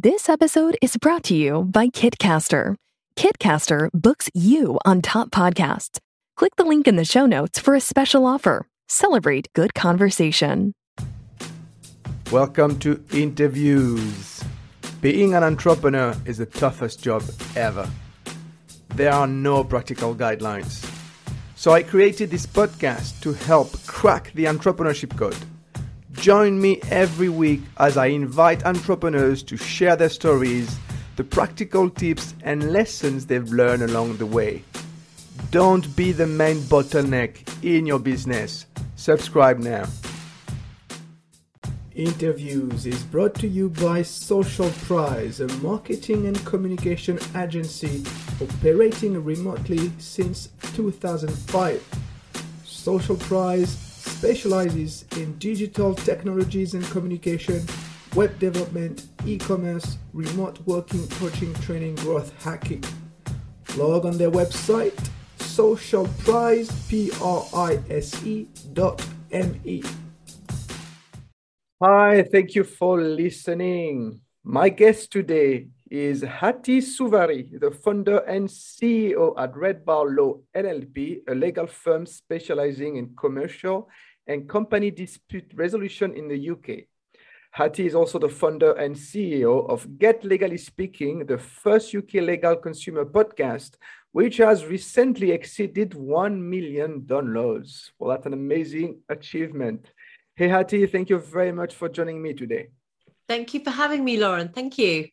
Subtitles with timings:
[0.00, 2.76] This episode is brought to you by Kitcaster.
[3.16, 5.98] Kitcaster books you on top podcasts.
[6.36, 8.68] Click the link in the show notes for a special offer.
[8.88, 10.72] Celebrate good conversation.
[12.30, 14.44] Welcome to Interviews.
[15.00, 17.24] Being an entrepreneur is the toughest job
[17.56, 17.90] ever.
[18.94, 20.88] There are no practical guidelines.
[21.56, 25.44] So I created this podcast to help crack the entrepreneurship code.
[26.20, 30.76] Join me every week as I invite entrepreneurs to share their stories,
[31.14, 34.64] the practical tips and lessons they've learned along the way.
[35.52, 38.66] Don't be the main bottleneck in your business.
[38.96, 39.86] Subscribe now.
[41.94, 48.02] Interviews is brought to you by Social Prise, a marketing and communication agency
[48.40, 51.80] operating remotely since 2005.
[52.64, 53.87] Social Prise
[54.18, 57.64] specializes in digital technologies and communication,
[58.16, 62.82] web development, e-commerce, remote working, coaching, training, growth hacking.
[63.76, 64.98] Log on their website
[65.38, 69.84] socialprise p-r-i-s-e dot m-e.
[71.80, 74.20] Hi, thank you for listening.
[74.42, 81.22] My guest today is Hatti Suvari, the founder and CEO at Red Bar Law LLP,
[81.28, 83.88] a legal firm specializing in commercial
[84.26, 86.84] and company dispute resolution in the UK.
[87.52, 92.56] Hatti is also the founder and CEO of Get Legally Speaking, the first UK legal
[92.56, 93.76] consumer podcast,
[94.12, 97.90] which has recently exceeded 1 million downloads.
[97.98, 99.90] Well, that's an amazing achievement.
[100.36, 102.68] Hey, Hatti, thank you very much for joining me today.
[103.26, 104.48] Thank you for having me, Lauren.
[104.50, 105.08] Thank you.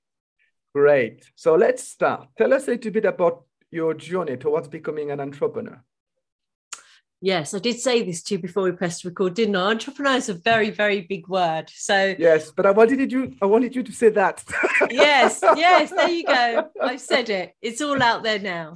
[0.76, 1.32] Great.
[1.36, 2.28] So let's start.
[2.38, 5.82] Tell us a little bit about your journey towards becoming an entrepreneur.
[7.22, 9.72] Yes, I did say this to you before we pressed record, didn't I?
[9.72, 11.72] Entrepreneur is a very, very big word.
[11.74, 14.44] So yes, but I wanted you, I wanted you to say that.
[14.92, 16.70] yes, yes, there you go.
[16.82, 17.54] I've said it.
[17.62, 18.74] It's all out there now.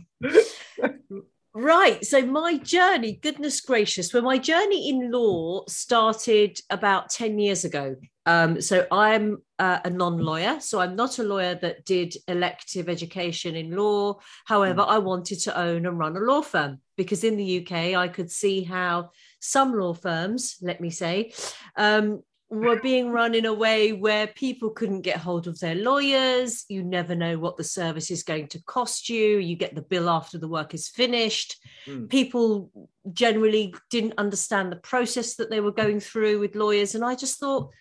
[1.53, 2.05] Right.
[2.05, 7.97] So my journey, goodness gracious, well, my journey in law started about 10 years ago.
[8.29, 13.55] Um, so I'm uh, a non-lawyer, so I'm not a lawyer that did elective education
[13.55, 14.19] in law.
[14.45, 18.07] However, I wanted to own and run a law firm because in the UK I
[18.07, 19.09] could see how
[19.39, 21.33] some law firms, let me say,
[21.75, 26.65] um, were being run in a way where people couldn't get hold of their lawyers.
[26.69, 29.39] You never know what the service is going to cost you.
[29.39, 31.57] You get the bill after the work is finished.
[31.87, 32.09] Mm.
[32.09, 32.69] People
[33.11, 36.93] generally didn't understand the process that they were going through with lawyers.
[36.93, 37.71] And I just thought,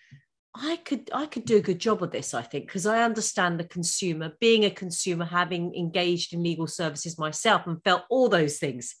[0.55, 3.59] I could I could do a good job of this, I think, because I understand
[3.59, 8.57] the consumer, being a consumer, having engaged in legal services myself and felt all those
[8.57, 8.95] things.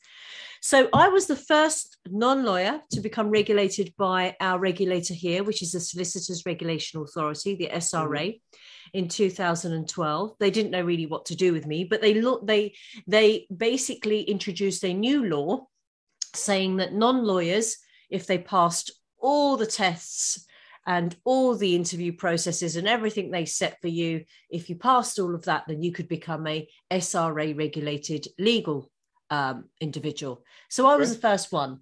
[0.61, 5.71] So I was the first non-lawyer to become regulated by our regulator here, which is
[5.71, 8.27] the Solicitors Regulation Authority, the SRA.
[8.27, 8.37] Mm-hmm.
[8.91, 12.73] In 2012, they didn't know really what to do with me, but they look they
[13.07, 15.67] they basically introduced a new law
[16.35, 17.77] saying that non-lawyers,
[18.09, 20.45] if they passed all the tests
[20.89, 24.25] and all the interview processes and everything they set for you.
[24.49, 28.89] If you passed all of that, then you could become a SRA regulated legal
[29.29, 30.43] um, individual.
[30.67, 31.81] So I was the first one.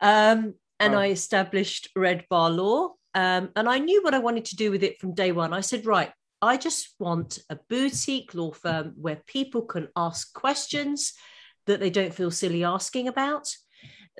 [0.00, 0.98] Um, and oh.
[0.98, 2.94] I established Red Bar Law.
[3.14, 5.52] Um, and I knew what I wanted to do with it from day one.
[5.52, 6.10] I said, right,
[6.40, 11.12] I just want a boutique law firm where people can ask questions
[11.66, 13.54] that they don't feel silly asking about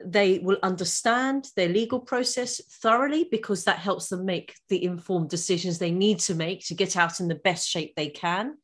[0.05, 5.79] they will understand their legal process thoroughly because that helps them make the informed decisions
[5.79, 8.57] they need to make to get out in the best shape they can.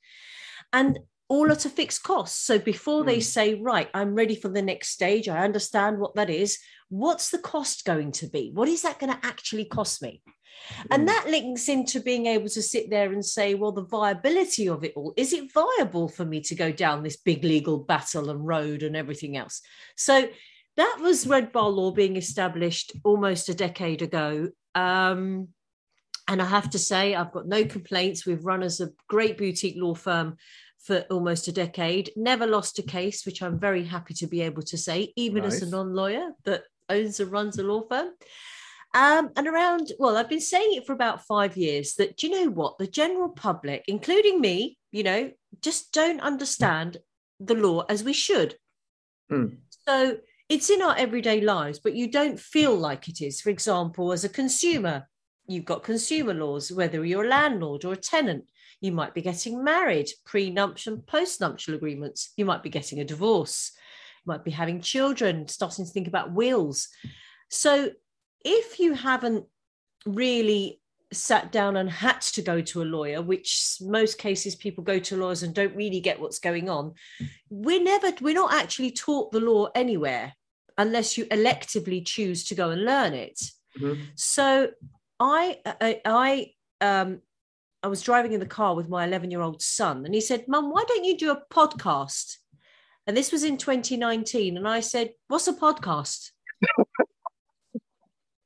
[0.72, 2.46] And all at a fixed cost.
[2.46, 3.06] So before mm.
[3.06, 6.58] they say, right, I'm ready for the next stage, I understand what that is.
[6.90, 8.50] What's the cost going to be?
[8.52, 10.20] What is that going to actually cost me?
[10.68, 10.86] Mm.
[10.90, 11.06] And hmm.
[11.06, 14.92] that links into being able to sit there and say, well, the viability of it
[14.94, 18.82] all is it viable for me to go down this big legal battle and road
[18.82, 19.60] and everything else?
[19.96, 20.28] So
[20.76, 24.50] that was Red Bar Law being established almost a decade ago.
[24.74, 25.48] Um,
[26.26, 28.26] and I have to say, I've got no complaints.
[28.26, 30.36] We've run as a great boutique law firm
[30.84, 34.62] for almost a decade, never lost a case, which I'm very happy to be able
[34.62, 35.54] to say, even nice.
[35.54, 38.10] as a non lawyer that owns and runs a law firm.
[38.94, 42.32] Um, and around, well, I've been saying it for about five years that, do you
[42.32, 42.78] know what?
[42.78, 45.32] The general public, including me, you know,
[45.62, 46.98] just don't understand
[47.40, 48.56] the law as we should.
[49.32, 49.56] Mm.
[49.88, 50.18] So
[50.48, 53.40] it's in our everyday lives, but you don't feel like it is.
[53.40, 55.08] For example, as a consumer,
[55.46, 58.44] you've got consumer laws, whether you're a landlord or a tenant.
[58.80, 62.32] You might be getting married, pre-nuptial, post-nuptial agreements.
[62.36, 63.72] You might be getting a divorce.
[64.24, 66.88] You might be having children, starting to think about wills.
[67.50, 67.90] So
[68.44, 69.46] if you haven't
[70.04, 70.80] really
[71.14, 75.16] sat down and had to go to a lawyer, which most cases people go to
[75.16, 76.94] lawyers and don't really get what's going on.
[77.48, 80.34] We're never, we're not actually taught the law anywhere
[80.76, 83.40] unless you electively choose to go and learn it.
[83.78, 84.02] Mm-hmm.
[84.14, 84.70] So
[85.18, 86.50] I, I, I,
[86.80, 87.20] um,
[87.82, 90.48] I was driving in the car with my 11 year old son, and he said,
[90.48, 92.36] Mum, why don't you do a podcast?
[93.06, 94.56] And this was in 2019.
[94.56, 96.30] And I said, What's a podcast?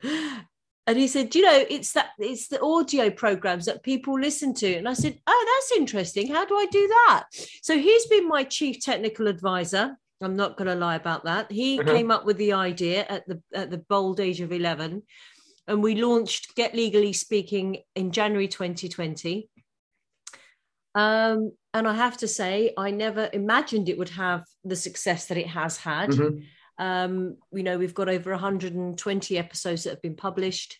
[0.88, 4.75] and he said, you know, it's that it's the audio programs that people listen to.
[4.75, 6.29] And I said, Oh, that's interesting.
[6.29, 7.25] How do I do that?
[7.62, 9.99] So he's been my chief technical advisor.
[10.23, 11.52] I'm not going to lie about that.
[11.52, 11.93] He uh-huh.
[11.93, 15.02] came up with the idea at the at the bold age of 11,
[15.67, 19.50] and we launched Get Legally Speaking in January 2020.
[20.94, 25.37] Um, and I have to say, I never imagined it would have the success that
[25.37, 26.11] it has had.
[26.11, 26.38] Mm-hmm.
[26.79, 30.79] Um, you know, we've got over 120 episodes that have been published.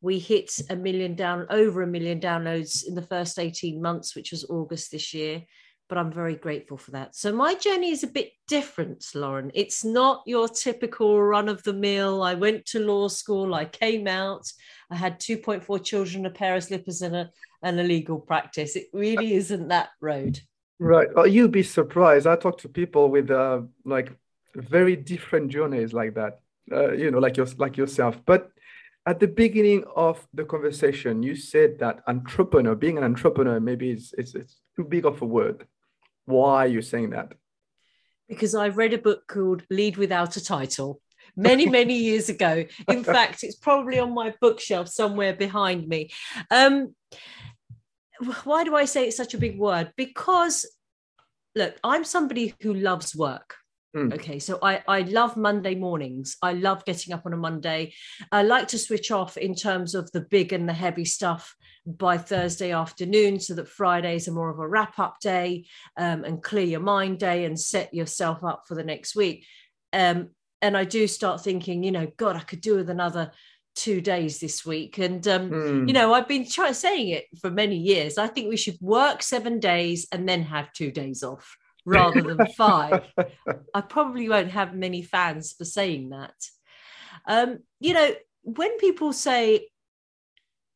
[0.00, 4.32] We hit a million down, over a million downloads in the first 18 months, which
[4.32, 5.42] was August this year.
[5.88, 7.14] But I'm very grateful for that.
[7.14, 9.52] So my journey is a bit different, Lauren.
[9.54, 12.24] It's not your typical run of the mill.
[12.24, 14.50] I went to law school, I came out,
[14.90, 17.30] I had 2.4 children, a pair of slippers, and a,
[17.62, 18.74] and a legal practice.
[18.74, 20.40] It really isn't that road.
[20.78, 21.08] Right.
[21.14, 22.26] Well, you'd be surprised.
[22.26, 24.12] I talk to people with uh, like
[24.56, 26.40] very different journeys like that,
[26.72, 28.18] uh, you know, like, your, like yourself.
[28.24, 28.50] But
[29.06, 34.12] at the beginning of the conversation, you said that entrepreneur, being an entrepreneur, maybe it's,
[34.18, 35.66] it's, it's too big of a word.
[36.24, 37.32] Why are you saying that?
[38.28, 41.00] Because I read a book called Lead Without a Title
[41.36, 42.64] many, many years ago.
[42.88, 46.10] In fact, it's probably on my bookshelf somewhere behind me.
[46.50, 46.94] Um,
[48.44, 49.92] why do I say it's such a big word?
[49.96, 50.66] Because,
[51.54, 53.54] look, I'm somebody who loves work.
[53.96, 54.12] Mm.
[54.12, 56.36] Okay, so I, I love Monday mornings.
[56.42, 57.94] I love getting up on a Monday.
[58.30, 61.56] I like to switch off in terms of the big and the heavy stuff
[61.86, 65.66] by Thursday afternoon so that Fridays are more of a wrap up day
[65.96, 69.46] um, and clear your mind day and set yourself up for the next week.
[69.94, 70.28] Um,
[70.60, 73.32] and I do start thinking, you know, God, I could do with another
[73.76, 74.98] two days this week.
[74.98, 75.86] And, um, mm.
[75.86, 78.18] you know, I've been trying saying it for many years.
[78.18, 82.46] I think we should work seven days and then have two days off rather than
[82.56, 83.04] five.
[83.72, 86.34] I probably won't have many fans for saying that.
[87.26, 89.68] Um, you know, when people say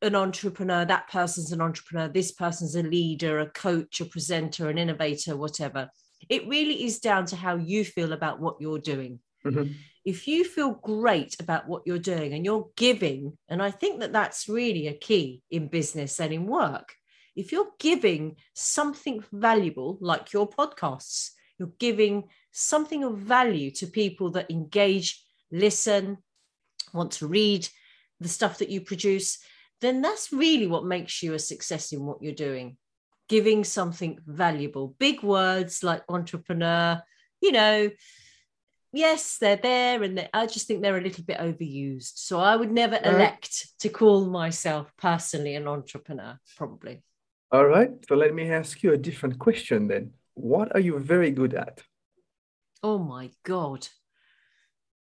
[0.02, 4.78] an entrepreneur, that person's an entrepreneur, this person's a leader, a coach, a presenter, an
[4.78, 5.90] innovator, whatever,
[6.28, 9.20] it really is down to how you feel about what you're doing.
[9.44, 9.72] Mm-hmm.
[10.04, 14.12] If you feel great about what you're doing and you're giving, and I think that
[14.12, 16.94] that's really a key in business and in work,
[17.36, 24.30] if you're giving something valuable, like your podcasts, you're giving something of value to people
[24.30, 26.18] that engage, listen,
[26.92, 27.68] want to read
[28.18, 29.38] the stuff that you produce,
[29.80, 32.76] then that's really what makes you a success in what you're doing.
[33.28, 34.94] Giving something valuable.
[34.98, 37.00] Big words like entrepreneur,
[37.40, 37.90] you know,
[38.92, 42.12] yes, they're there, and I just think they're a little bit overused.
[42.16, 47.02] So I would never elect to call myself personally an entrepreneur, probably.
[47.52, 47.90] All right.
[48.08, 50.12] So let me ask you a different question then.
[50.34, 51.82] What are you very good at?
[52.82, 53.88] Oh my God.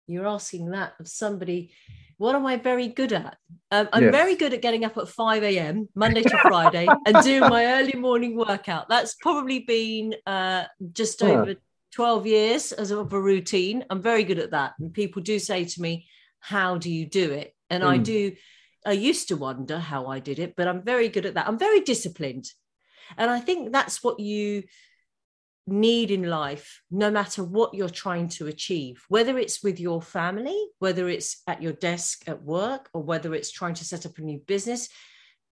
[0.08, 1.72] You're asking that of somebody.
[2.18, 3.38] What am I very good at?
[3.72, 4.12] Um, I'm yes.
[4.12, 5.88] very good at getting up at 5 a.m.
[5.96, 8.90] Monday to Friday and doing my early morning workout.
[8.90, 11.28] That's probably been uh, just huh.
[11.28, 11.56] over
[11.94, 13.86] 12 years as of a routine.
[13.90, 14.74] I'm very good at that.
[14.80, 16.08] And people do say to me,
[16.42, 17.56] How do you do it?
[17.70, 17.88] And mm.
[17.88, 18.04] I hmm.
[18.04, 18.32] do
[18.86, 21.48] I used to wonder how I did it, but I'm very good at that.
[21.48, 22.46] I'm very disciplined.
[23.18, 24.64] And I think that's what you
[25.66, 30.58] need in life, no matter what you're trying to achieve, whether it's with your family,
[30.80, 34.22] whether it's at your desk at work, or whether it's trying to set up a
[34.22, 34.90] new business,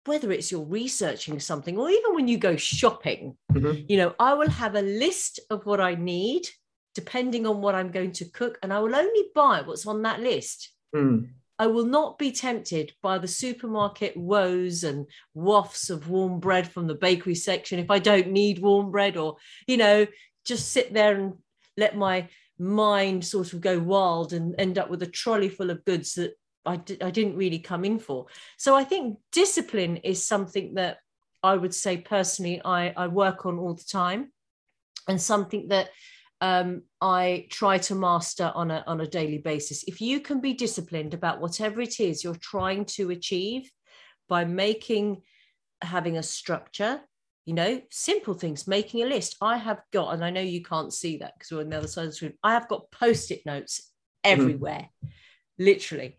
[0.06, 3.38] whether it's you're researching something, or even when you go shopping.
[3.54, 3.86] Mm-hmm.
[3.88, 6.48] You know, I will have a list of what I need
[6.96, 10.20] depending on what I'm going to cook, and I will only buy what's on that
[10.20, 10.70] list.
[10.96, 11.30] Mm.
[11.60, 16.88] I will not be tempted by the supermarket woes and wafts of warm bread from
[16.88, 20.08] the bakery section if I don't need warm bread or, you know,
[20.46, 21.34] just sit there and
[21.78, 25.86] let my mind sort of go wild and end up with a trolley full of
[25.86, 26.34] goods that
[26.66, 28.28] I d- I didn't really come in for.
[28.58, 30.98] So I think discipline is something that
[31.42, 34.32] I would say personally I, I work on all the time
[35.08, 35.90] and something that
[36.44, 39.86] um, I try to master on a, on a daily basis.
[39.86, 43.72] If you can be disciplined about whatever it is you're trying to achieve
[44.28, 45.22] by making,
[45.82, 47.00] having a structure,
[47.46, 49.38] you know, simple things, making a list.
[49.42, 51.88] I have got, and I know you can't see that because we're on the other
[51.88, 53.80] side of the screen, I have got post it notes
[54.26, 54.42] mm-hmm.
[54.42, 55.10] everywhere, mm.
[55.60, 56.18] literally.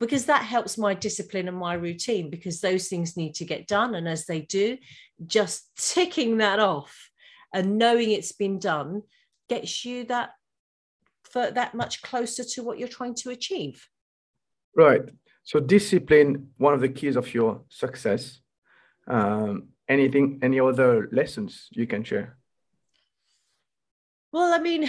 [0.00, 3.94] because that helps my discipline and my routine because those things need to get done
[3.94, 4.76] and as they do
[5.26, 7.08] just ticking that off
[7.54, 9.02] and knowing it's been done
[9.54, 10.30] gets you that
[11.32, 13.88] for that much closer to what you're trying to achieve.
[14.76, 15.02] Right.
[15.44, 18.40] So discipline one of the keys of your success.
[19.06, 22.36] Um, anything any other lessons you can share?
[24.32, 24.88] Well i mean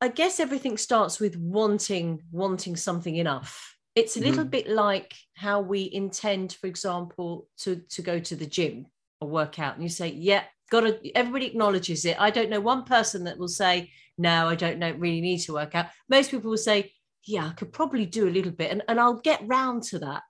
[0.00, 3.54] i guess everything starts with wanting wanting something enough.
[3.94, 4.56] It's a little mm-hmm.
[4.56, 8.86] bit like how we intend for example to to go to the gym
[9.20, 9.74] or work out.
[9.74, 10.44] And you say yeah
[10.80, 12.20] got to everybody acknowledges it.
[12.20, 15.54] I don't know one person that will say no i don't know really need to
[15.54, 15.86] work out.
[16.08, 16.92] Most people will say
[17.26, 20.22] yeah i could probably do a little bit and, and i'll get round to that.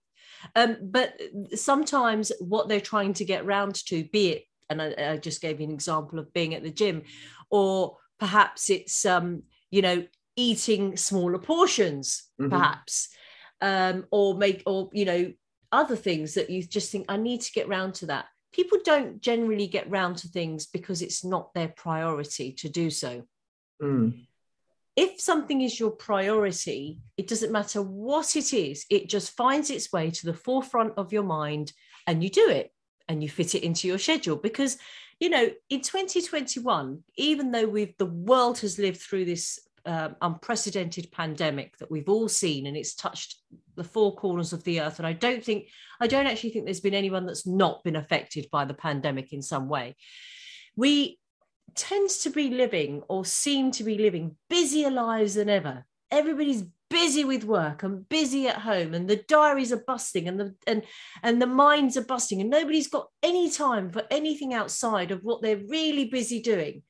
[0.54, 1.18] Um, but
[1.54, 5.60] sometimes what they're trying to get round to be it and I, I just gave
[5.60, 7.02] you an example of being at the gym
[7.50, 10.04] or perhaps it's um, you know
[10.36, 12.50] eating smaller portions mm-hmm.
[12.50, 13.08] perhaps
[13.60, 15.32] um, or make or you know
[15.72, 19.20] other things that you just think i need to get round to that people don't
[19.20, 23.23] generally get round to things because it's not their priority to do so
[23.82, 24.26] mm.
[24.96, 29.92] if something is your priority it doesn't matter what it is it just finds its
[29.92, 31.73] way to the forefront of your mind
[32.06, 32.70] and you do it
[33.08, 34.78] and you fit it into your schedule because
[35.20, 41.11] you know in 2021 even though we've the world has lived through this um, unprecedented
[41.12, 43.37] pandemic that we've all seen and it's touched
[43.76, 44.99] the four corners of the earth.
[44.99, 45.69] And i don't think
[46.00, 49.43] i don't actually think there's been anyone that's not been affected by the pandemic in
[49.43, 49.97] some way.
[50.76, 51.19] We
[51.75, 55.85] tend to be living or seem to be living busier lives than ever.
[56.11, 60.55] Everybody's busy with work and busy at home and the diaries are busting and the
[60.67, 60.85] and
[61.23, 65.43] and the minds are busting and nobody's got any time for anything outside of what
[65.43, 66.83] they're really busy doing.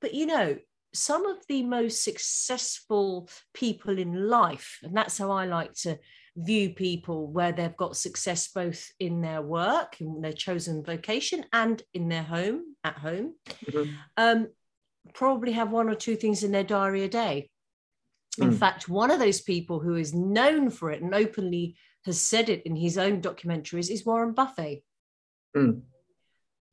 [0.00, 0.58] But you know
[0.94, 5.98] some of the most successful people in life, and that's how I like to
[6.36, 11.82] view people where they've got success both in their work, in their chosen vocation, and
[11.94, 13.34] in their home, at home,
[13.66, 13.90] mm-hmm.
[14.16, 14.48] um,
[15.14, 17.50] probably have one or two things in their diary a day.
[18.38, 18.58] In mm.
[18.58, 22.62] fact, one of those people who is known for it and openly has said it
[22.64, 24.84] in his own documentaries is Warren Buffett.
[25.56, 25.82] Mm.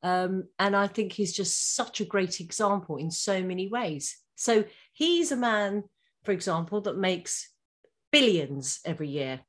[0.06, 4.16] Um, and I think he's just such a great example in so many ways.
[4.36, 5.82] So he's a man,
[6.22, 7.50] for example, that makes
[8.12, 9.40] billions every year.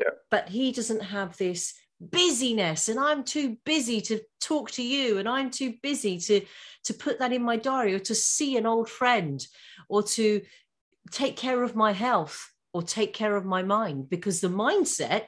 [0.00, 0.10] Yeah.
[0.28, 5.26] But he doesn't have this busyness and i'm too busy to talk to you and
[5.26, 6.42] i'm too busy to
[6.84, 9.46] to put that in my diary or to see an old friend
[9.88, 10.42] or to
[11.10, 15.22] take care of my health or take care of my mind because the mindset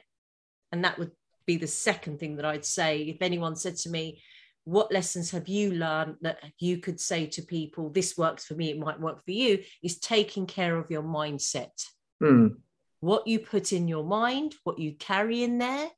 [0.71, 1.09] and that would
[1.47, 4.21] be the second thing that i'd say if anyone said to me
[4.65, 8.69] what lessons have you learned that you could say to people this works for me
[8.69, 11.85] it might work for you is taking care of your mindset.
[12.21, 12.57] Mm.
[12.99, 15.89] what you put in your mind what you carry in there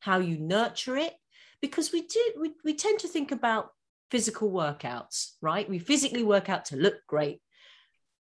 [0.00, 1.14] how you nurture it.
[1.62, 3.70] Because we do we, we tend to think about
[4.10, 5.68] physical workouts right?
[5.68, 7.40] We physically work out to look great.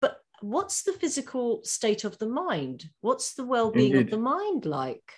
[0.00, 2.86] But what's the physical state of the mind?
[3.00, 4.06] What's the well-being Indeed.
[4.06, 5.12] of the mind like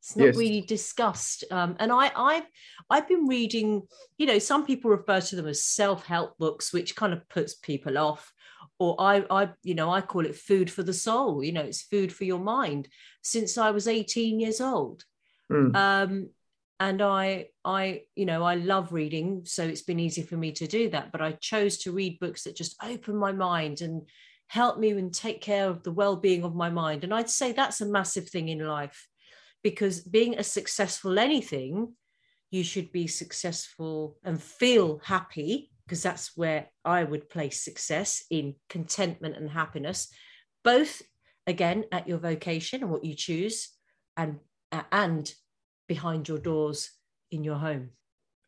[0.00, 0.36] it's not yes.
[0.36, 1.44] really discussed.
[1.50, 2.46] Um, and i i've
[2.88, 3.82] i've been reading
[4.18, 7.98] you know some people refer to them as self-help books which kind of puts people
[7.98, 8.32] off.
[8.78, 11.82] Or i i you know i call it food for the soul you know it's
[11.82, 12.88] food for your mind
[13.22, 15.04] since i was 18 years old.
[15.52, 15.74] Mm.
[15.76, 16.30] um,
[16.78, 20.66] and i i you know i love reading so it's been easy for me to
[20.66, 24.08] do that but i chose to read books that just open my mind and
[24.46, 27.04] help me and take care of the well-being of my mind.
[27.04, 29.08] And i'd say that's a massive thing in life
[29.62, 31.94] because being a successful anything
[32.50, 38.54] you should be successful and feel happy because that's where i would place success in
[38.68, 40.08] contentment and happiness
[40.64, 41.02] both
[41.46, 43.68] again at your vocation and what you choose
[44.16, 44.38] and
[44.92, 45.34] and
[45.88, 46.92] behind your doors
[47.32, 47.90] in your home.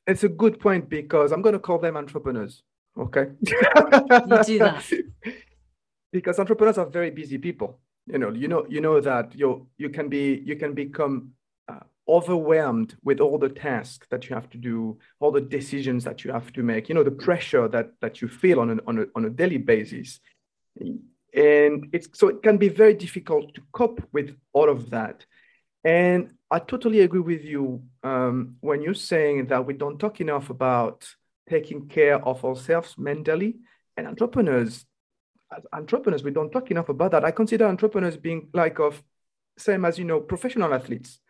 [0.06, 2.62] It's a good point because i'm going to call them entrepreneurs
[2.98, 3.26] okay?
[3.40, 3.60] You
[4.44, 4.84] do that.
[6.12, 9.88] Because entrepreneurs are very busy people you know you know you know that you you
[9.88, 11.30] can be you can become
[11.68, 16.24] uh, overwhelmed with all the tasks that you have to do all the decisions that
[16.24, 18.98] you have to make you know the pressure that that you feel on, an, on,
[18.98, 20.20] a, on a daily basis.
[21.34, 25.24] And it's so it can be very difficult to cope with all of that.
[25.84, 30.50] And i totally agree with you um, when you're saying that we don't talk enough
[30.50, 31.08] about
[31.48, 33.56] taking care of ourselves mentally
[33.96, 34.84] and entrepreneurs
[35.56, 37.24] as entrepreneurs, we don't talk enough about that.
[37.24, 39.02] I consider entrepreneurs being like of
[39.58, 41.20] same as you know professional athletes.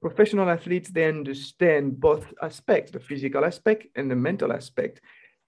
[0.00, 5.00] Professional athletes they understand both aspects, the physical aspect and the mental aspect,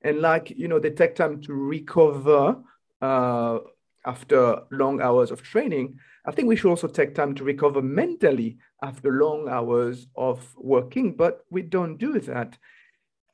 [0.03, 2.57] and like you know they take time to recover
[3.01, 3.59] uh,
[4.05, 8.59] after long hours of training, I think we should also take time to recover mentally
[8.83, 12.57] after long hours of working, but we don't do that.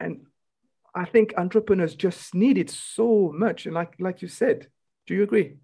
[0.00, 0.26] And
[0.94, 3.66] I think entrepreneurs just need it so much.
[3.66, 4.68] And like, like you said,
[5.06, 5.56] do you agree?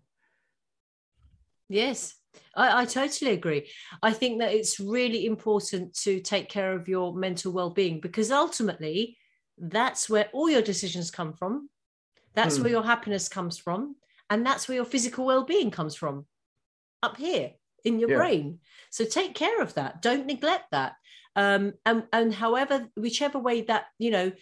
[1.68, 2.14] Yes,
[2.54, 3.68] I, I, totally agree.
[4.02, 8.30] I think that it's really important to take care of your mental well being because
[8.30, 9.16] ultimately
[9.58, 11.68] that's where all your decisions come from.
[12.34, 12.64] That's hmm.
[12.64, 13.96] where your happiness comes from.
[14.30, 16.26] And that's where your physical well being comes from
[17.02, 17.52] up here
[17.84, 18.16] in your yeah.
[18.16, 18.58] brain.
[18.90, 20.02] So take care of that.
[20.02, 20.94] Don't neglect that.
[21.34, 24.32] Um, and, and however, whichever way that, you know,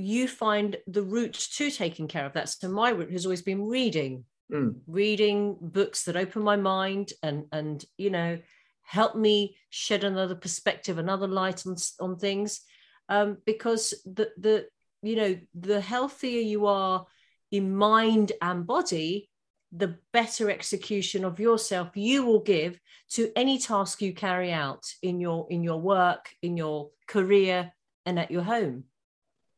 [0.00, 2.48] you find the route to taking care of that.
[2.48, 4.74] So my route has always been reading, mm.
[4.86, 8.38] reading books that open my mind and and you know
[8.82, 12.60] help me shed another perspective, another light on on things.
[13.08, 14.66] Um, because the the
[15.02, 17.06] you know the healthier you are
[17.50, 19.28] in mind and body,
[19.72, 22.78] the better execution of yourself you will give
[23.10, 27.72] to any task you carry out in your in your work, in your career,
[28.06, 28.84] and at your home.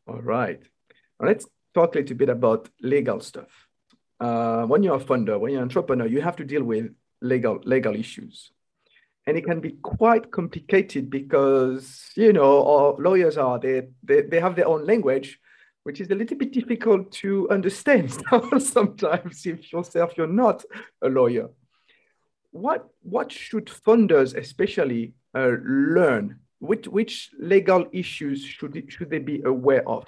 [0.06, 0.60] All right.
[1.20, 3.68] let's talk a little bit about legal stuff.
[4.18, 7.60] Uh, when you're a funder, when you're an entrepreneur, you have to deal with legal
[7.64, 8.50] legal issues,
[9.26, 14.40] and it can be quite complicated because you know our lawyers are they they, they
[14.40, 15.40] have their own language,
[15.84, 18.12] which is a little bit difficult to understand
[18.58, 20.64] sometimes if yourself you're not
[21.02, 21.48] a lawyer.
[22.50, 29.42] What what should funders especially uh, learn which which legal issues should should they be
[29.42, 30.06] aware of?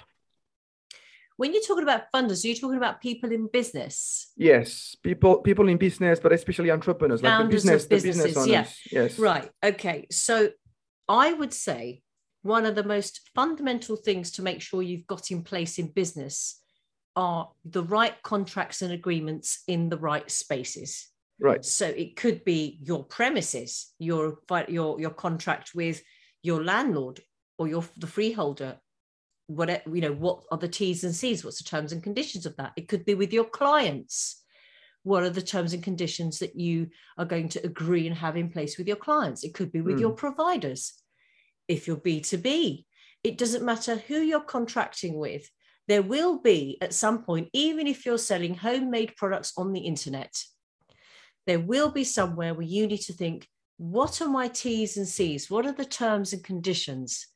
[1.37, 4.31] When you're talking about funders, are you talking about people in business?
[4.37, 8.47] Yes, people people in business, but especially entrepreneurs, Founders like the business, the business owners.
[8.47, 8.67] Yeah.
[8.89, 9.19] Yes.
[9.19, 9.49] Right.
[9.61, 10.07] Okay.
[10.11, 10.51] So
[11.09, 12.01] I would say
[12.41, 16.61] one of the most fundamental things to make sure you've got in place in business
[17.17, 21.09] are the right contracts and agreements in the right spaces.
[21.37, 21.65] Right.
[21.65, 26.01] So it could be your premises, your your your contract with
[26.45, 27.21] your landlord
[27.57, 28.77] or your the freeholder
[29.47, 31.43] what you know what are the t's and c's?
[31.43, 32.73] What's the terms and conditions of that?
[32.75, 34.41] It could be with your clients.
[35.03, 38.49] What are the terms and conditions that you are going to agree and have in
[38.49, 39.43] place with your clients?
[39.43, 40.01] It could be with mm.
[40.01, 40.15] your hmm.
[40.15, 40.93] providers.
[41.67, 42.85] If you're b2b
[43.23, 45.49] it doesn't matter who you're contracting with.
[45.87, 50.33] There will be at some point even if you're selling homemade products on the internet
[51.47, 55.49] there will be somewhere where you need to think what are my T's and C's?
[55.49, 57.27] What are the terms and conditions?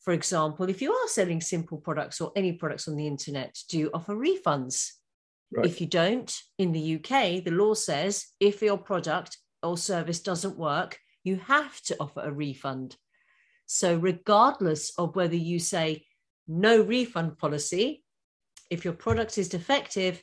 [0.00, 3.78] For example, if you are selling simple products or any products on the internet, do
[3.78, 4.90] you offer refunds?
[5.54, 5.66] Right.
[5.66, 10.58] If you don't, in the UK, the law says if your product or service doesn't
[10.58, 12.96] work, you have to offer a refund.
[13.66, 16.04] So, regardless of whether you say
[16.48, 18.02] no refund policy,
[18.70, 20.22] if your product is defective,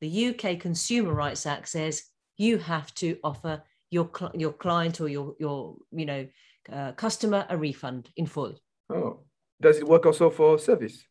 [0.00, 2.02] the UK Consumer Rights Act says
[2.36, 6.26] you have to offer your your client or your your you know
[6.72, 8.54] uh, customer a refund in full.
[8.88, 9.20] Oh,
[9.60, 11.04] does it work also for service?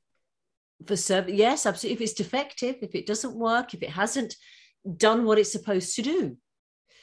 [0.86, 1.96] For service, yes, absolutely.
[1.96, 4.36] If it's defective, if it doesn't work, if it hasn't
[4.98, 6.38] done what it's supposed to do.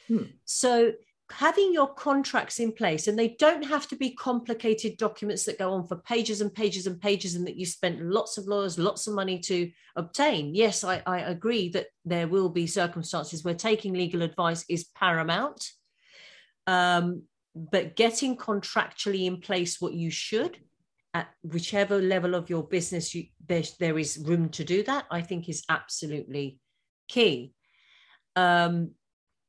[0.07, 0.23] Hmm.
[0.45, 0.93] So
[1.31, 5.71] having your contracts in place and they don't have to be complicated documents that go
[5.73, 9.07] on for pages and pages and pages and that you spent lots of lawyers lots
[9.07, 10.55] of money to obtain.
[10.55, 15.69] Yes I, I agree that there will be circumstances where taking legal advice is paramount
[16.65, 17.23] um,
[17.55, 20.57] but getting contractually in place what you should
[21.13, 25.21] at whichever level of your business you, there, there is room to do that i
[25.21, 26.59] think is absolutely
[27.07, 27.53] key.
[28.35, 28.91] Um,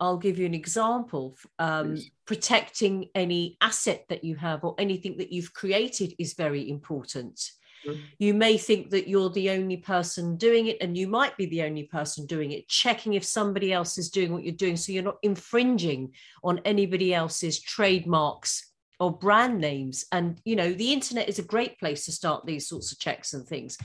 [0.01, 1.37] I'll give you an example.
[1.59, 7.51] Um, protecting any asset that you have or anything that you've created is very important.
[7.87, 8.01] Mm-hmm.
[8.19, 11.63] You may think that you're the only person doing it, and you might be the
[11.63, 12.69] only person doing it.
[12.69, 17.15] Checking if somebody else is doing what you're doing so you're not infringing on anybody
[17.15, 20.05] else's trademarks or brand names.
[20.11, 23.33] And, you know, the internet is a great place to start these sorts of checks
[23.33, 23.79] and things.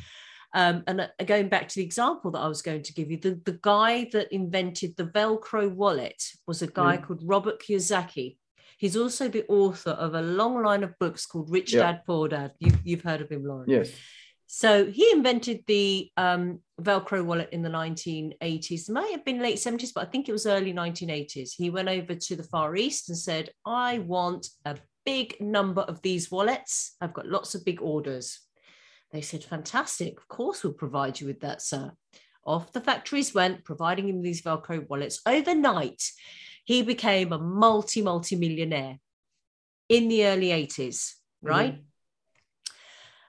[0.54, 3.18] Um, and uh, going back to the example that I was going to give you,
[3.18, 7.04] the, the guy that invented the Velcro wallet was a guy mm.
[7.04, 8.38] called Robert Kiyosaki.
[8.78, 11.94] He's also the author of a long line of books called Rich yeah.
[11.94, 12.52] Dad Poor Dad.
[12.60, 13.70] You, you've heard of him, Lauren.
[13.70, 13.92] Yes.
[14.46, 18.88] So he invented the um, Velcro wallet in the 1980s.
[18.88, 21.54] It might have been late 70s, but I think it was early 1980s.
[21.58, 26.02] He went over to the Far East and said, I want a big number of
[26.04, 26.96] these wallets.
[27.02, 28.42] I've got lots of big orders.
[29.14, 30.18] They said, Fantastic.
[30.18, 31.92] Of course, we'll provide you with that, sir.
[32.46, 35.22] Off the factories went, providing him these Velcro wallets.
[35.26, 36.04] Overnight,
[36.66, 38.98] he became a multi, multi millionaire
[39.88, 41.76] in the early 80s, right?
[41.76, 41.84] Mm-hmm.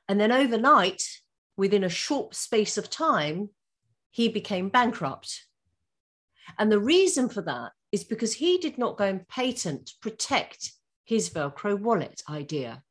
[0.08, 1.02] And then overnight,
[1.56, 3.50] within a short space of time,
[4.10, 5.44] he became bankrupt.
[6.58, 10.72] And the reason for that is because he did not go and patent, protect
[11.04, 12.82] his Velcro wallet idea.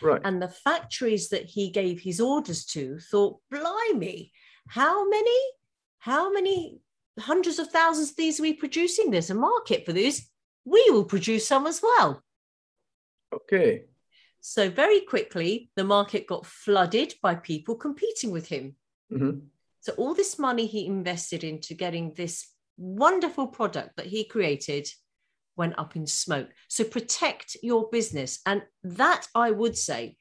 [0.00, 0.20] Right.
[0.24, 4.32] And the factories that he gave his orders to thought, blimey,
[4.68, 5.40] how many,
[5.98, 6.80] how many
[7.18, 9.10] hundreds of thousands of these are we producing?
[9.10, 10.30] There's a market for these.
[10.64, 12.22] We will produce some as well.
[13.32, 13.84] Okay.
[14.40, 18.76] So very quickly, the market got flooded by people competing with him.
[19.12, 19.48] Mhm.
[19.80, 24.88] So all this money he invested into getting this wonderful product that he created
[25.58, 26.48] went up in smoke.
[26.68, 28.40] So protect your business.
[28.46, 30.16] And that I would say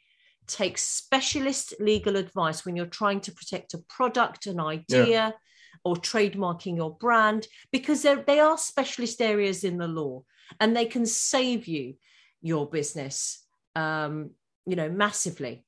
[0.47, 5.36] take specialist legal advice when you're trying to protect a product, an idea,
[5.84, 10.23] or trademarking your brand, because they are specialist areas in the law
[10.60, 11.95] and they can save you
[12.41, 13.45] your business,
[13.76, 14.32] um,
[14.65, 15.65] you know, massively.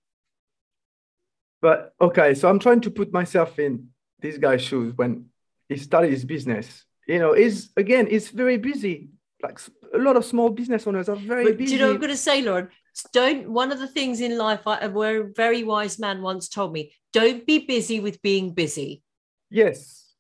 [1.62, 5.26] But okay, so I'm trying to put myself in this guy's shoes when
[5.68, 6.86] he started his business.
[7.08, 9.10] You know, he's again, he's very busy.
[9.42, 9.60] Like
[9.94, 11.74] a lot of small business owners are very But do busy.
[11.76, 12.70] you know what I'm going to say, Lauren?
[13.14, 13.50] Don't.
[13.50, 16.92] One of the things in life, I, where a very wise man once told me,
[17.14, 19.02] don't be busy with being busy.
[19.50, 20.14] Yes.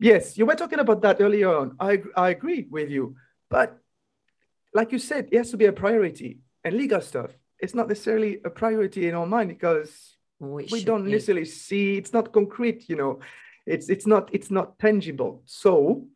[0.00, 1.76] Yes, you were talking about that earlier on.
[1.78, 3.14] I, I agree with you.
[3.48, 3.78] But
[4.74, 6.40] like you said, it has to be a priority.
[6.64, 10.82] And legal stuff, it's not necessarily a priority in our mind because Oh, it we
[10.82, 11.12] don't be.
[11.12, 13.20] necessarily see it's not concrete, you know.
[13.66, 15.42] It's it's not it's not tangible.
[15.46, 16.08] So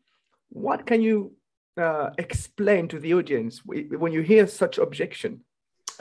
[0.49, 1.31] what can you
[1.79, 5.43] uh, explain to the audience when you hear such objection?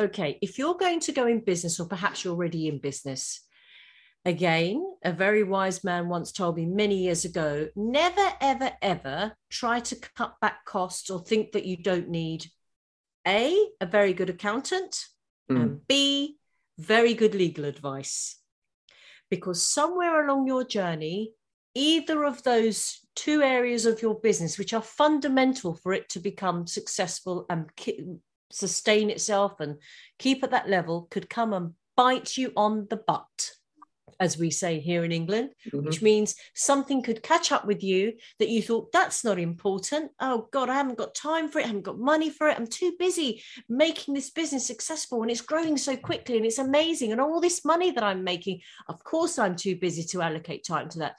[0.01, 3.41] okay, if you're going to go in business, or perhaps you're already in business,
[4.25, 9.81] again, a very wise man once told me many years ago never, ever, ever try
[9.81, 12.47] to cut back costs or think that you don't need
[13.27, 15.05] A, a very good accountant,
[15.51, 15.63] Mm.
[15.63, 16.37] and B,
[16.79, 18.37] very good legal advice.
[19.31, 21.33] Because somewhere along your journey,
[21.79, 26.67] either of those two areas of your business, which are fundamental for it to become
[26.67, 28.17] successful and ki-
[28.51, 29.77] sustain itself and
[30.19, 33.53] keep at that level, could come and bite you on the butt,
[34.21, 35.85] as we say here in England, Mhm.
[35.85, 40.11] which means something could catch up with you that you thought that's not important.
[40.21, 41.65] Oh God, I haven't got time for it.
[41.65, 42.57] I haven't got money for it.
[42.59, 47.13] I'm too busy making this business successful and it's growing so quickly and it's amazing.
[47.13, 50.89] And all this money that I'm making, of course, I'm too busy to allocate time
[50.91, 51.17] to that.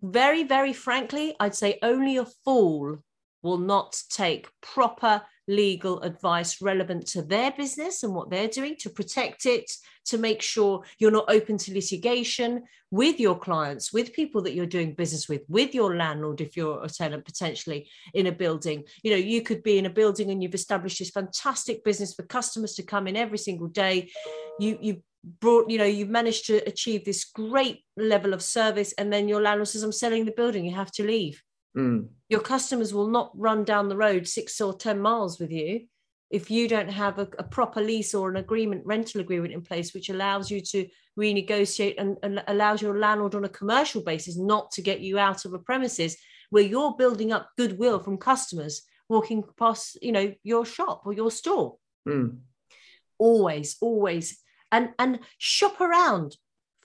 [0.00, 3.02] Very, very frankly, I'd say only a fool
[3.42, 8.90] will not take proper legal advice relevant to their business and what they're doing to
[8.90, 9.68] protect it,
[10.04, 14.66] to make sure you're not open to litigation with your clients, with people that you're
[14.66, 18.84] doing business with, with your landlord, if you're a tenant potentially in a building.
[19.02, 22.22] You know, you could be in a building and you've established this fantastic business for
[22.22, 24.10] customers to come in every single day.
[24.58, 25.02] You, you,
[25.40, 29.42] brought you know you've managed to achieve this great level of service and then your
[29.42, 31.42] landlord says i'm selling the building you have to leave
[31.78, 32.08] Mm.
[32.28, 35.86] your customers will not run down the road six or 10 miles with you
[36.30, 39.94] if you don't have a, a proper lease or an agreement, rental agreement in place,
[39.94, 40.86] which allows you to
[41.18, 45.44] renegotiate and, and allows your landlord on a commercial basis not to get you out
[45.44, 46.16] of a premises
[46.50, 51.30] where you're building up goodwill from customers walking past, you know, your shop or your
[51.30, 51.76] store.
[52.06, 52.38] Mm.
[53.18, 54.38] Always, always.
[54.70, 56.36] And and shop around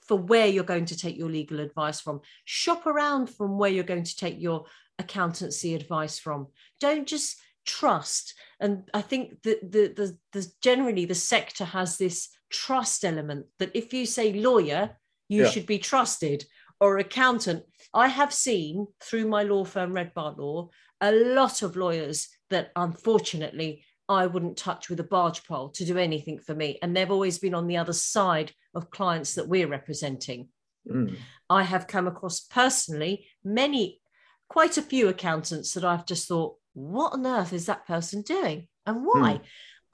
[0.06, 2.20] for where you're going to take your legal advice from.
[2.44, 4.64] Shop around from where you're going to take your
[4.98, 6.48] accountancy advice from.
[6.80, 8.34] Don't just trust.
[8.60, 13.70] And I think that the, the, the generally the sector has this trust element that
[13.74, 14.96] if you say lawyer,
[15.28, 15.50] you Yeah.
[15.50, 16.44] should be trusted,
[16.80, 17.64] or accountant.
[17.94, 20.68] I have seen through my law firm, Red Bar Law,
[21.00, 25.96] a lot of lawyers that unfortunately I wouldn't touch with a barge pole to do
[25.96, 26.78] anything for me.
[26.82, 30.48] And they've always been on the other side of clients that we're representing.
[30.86, 31.16] Mm.
[31.48, 34.00] I have come across personally many,
[34.48, 38.68] quite a few accountants that I've just thought, what on earth is that person doing
[38.86, 39.04] and hmm.
[39.04, 39.40] why?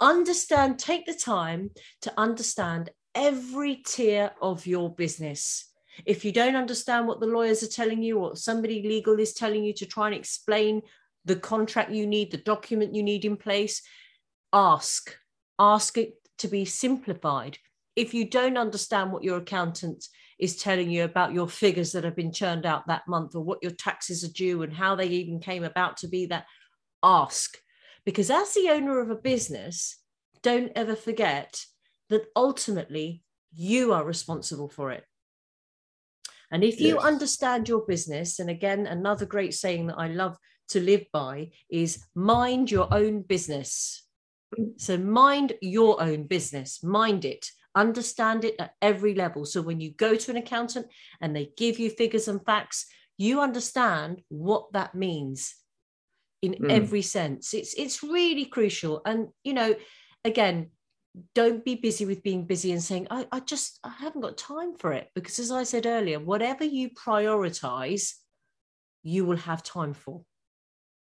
[0.00, 1.70] Understand, take the time
[2.02, 5.66] to understand every tier of your business.
[6.06, 9.64] If you don't understand what the lawyers are telling you or somebody legal is telling
[9.64, 10.82] you to try and explain
[11.24, 13.82] the contract you need, the document you need in place,
[14.52, 15.14] ask.
[15.58, 17.58] Ask it to be simplified.
[17.96, 20.06] If you don't understand what your accountant
[20.40, 23.62] is telling you about your figures that have been churned out that month or what
[23.62, 26.46] your taxes are due and how they even came about to be that,
[27.02, 27.58] ask.
[28.04, 29.98] Because as the owner of a business,
[30.42, 31.64] don't ever forget
[32.08, 33.22] that ultimately
[33.54, 35.04] you are responsible for it.
[36.50, 37.04] And if you Yes.
[37.04, 40.36] understand your business, and again, another great saying that I love
[40.68, 44.06] to live by is mind your own business.
[44.58, 44.80] Mm.
[44.80, 49.44] So mind your own business, mind it, understand it at every level.
[49.44, 50.86] So when you go to an accountant
[51.20, 55.54] and they give you figures and facts, you understand what that means
[56.42, 56.70] in Mm.
[56.70, 57.54] every sense.
[57.54, 59.02] It's it's really crucial.
[59.04, 59.74] And you know,
[60.24, 60.70] again,
[61.34, 64.74] don't be busy with being busy and saying, I, I just I haven't got time
[64.78, 65.10] for it.
[65.14, 68.14] Because as I said earlier, whatever you prioritize,
[69.02, 70.24] you will have time for.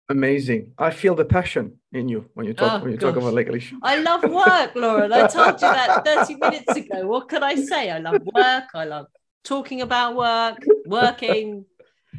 [0.10, 0.74] Amazing.
[0.78, 3.56] I feel the passion in you when you talk Oh, when you talk about legal
[3.56, 3.80] issues.
[3.82, 5.14] I love work, Lauren.
[5.14, 7.08] I told you that 30 minutes ago.
[7.08, 7.90] What can I say?
[7.90, 8.66] I love work.
[8.76, 9.08] I love
[9.44, 11.66] talking about work, working.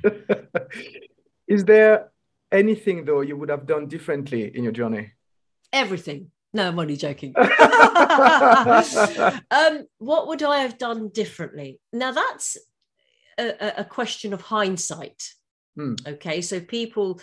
[1.47, 2.11] Is there
[2.51, 5.13] anything though you would have done differently in your journey?
[5.75, 6.31] everything.
[6.55, 7.33] No, I'm only joking.
[9.51, 11.81] um, what would I have done differently?
[11.95, 12.59] Now, that's
[13.39, 15.23] a, a- a question of hindsight.
[15.77, 15.95] Hmm.
[16.07, 17.21] Okay, so people,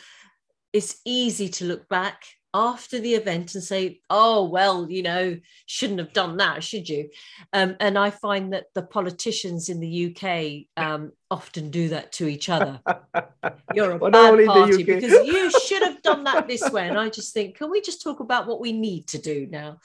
[0.74, 6.00] it's easy to look back after the event and say, oh, well, you know, shouldn't
[6.00, 7.10] have done that, should you?
[7.54, 12.28] Um, and I find that the politicians in the UK um, often do that to
[12.28, 12.82] each other.
[13.76, 14.86] You're a Well, bad the party UK.
[14.86, 16.88] because you should have done that this way.
[16.88, 19.80] And I just think, can we just talk about what we need to do now?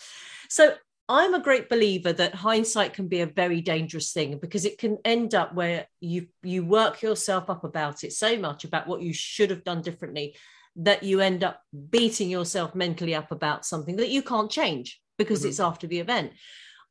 [0.49, 0.75] So
[1.07, 4.97] I'm a great believer that hindsight can be a very dangerous thing because it can
[5.05, 9.13] end up where you you work yourself up about it so much about what you
[9.13, 10.35] should have done differently
[10.77, 11.61] that you end up
[11.91, 15.49] beating yourself mentally up about something that you can't change because Mhm.
[15.49, 16.33] it's after the event.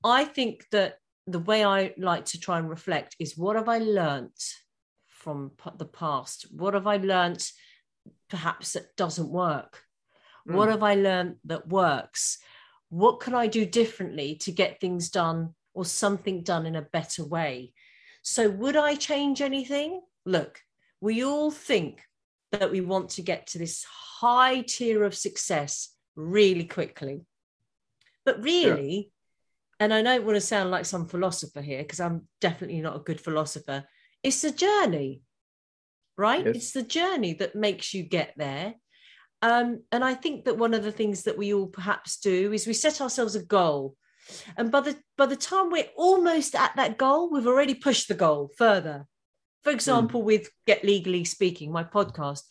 [0.04, 3.80] I think that the way I like to try and reflect is what have I
[3.80, 4.42] learnt
[5.08, 6.52] from the past?
[6.52, 7.52] What have I learnt
[8.30, 9.86] perhaps that doesn't work?
[10.46, 10.72] What Mm.
[10.72, 12.40] have I learned that works?
[12.90, 17.24] What can I do differently to get things done or something done in a better
[17.24, 17.74] way?
[18.22, 20.02] So, would I change anything?
[20.26, 20.62] Look,
[21.00, 22.04] we all think
[22.60, 23.86] that we want to get to this
[24.20, 27.22] high tier of success really quickly.
[28.26, 29.12] But really,
[29.80, 33.00] and I don't want to sound like some philosopher here because I'm definitely not a
[33.00, 33.84] good philosopher,
[34.22, 35.22] it's a journey,
[36.18, 36.46] right?
[36.46, 36.56] Yes.
[36.56, 38.76] It's the journey that makes you get there.
[39.42, 42.66] Um, and I think that one of the things that we all perhaps do is
[42.66, 43.96] we set ourselves a goal.
[44.56, 48.14] And by the by the time we're almost at that goal, we've already pushed the
[48.14, 49.06] goal further.
[49.64, 52.42] For example, with Get Legally Speaking, my podcast,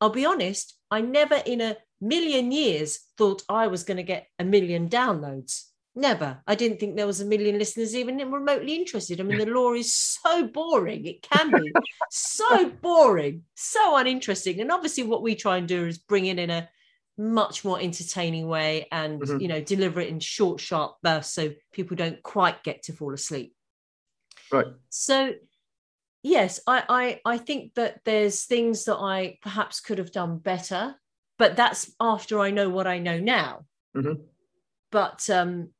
[0.00, 4.28] I'll be honest, I never in a million years thought I was going to get
[4.38, 5.64] a million downloads.
[5.96, 6.40] Never.
[6.46, 9.20] I didn't think there was a million listeners even remotely interested.
[9.20, 11.04] I mean, the law is so boring.
[11.06, 11.72] It can be
[12.10, 14.60] so boring, so uninteresting.
[14.60, 16.68] And obviously, what we try and do is bring it in a
[17.18, 19.42] much more entertaining way and Mhm.
[19.42, 23.12] you know deliver it in short sharp bursts so people don't quite get to fall
[23.12, 23.54] asleep
[24.50, 24.68] Right.
[24.88, 25.34] so
[26.22, 30.94] yes I, I i think that there's things that i perhaps could have done better
[31.38, 33.64] but that's after i know what i know now
[33.96, 34.20] Mhm.
[34.92, 35.70] but um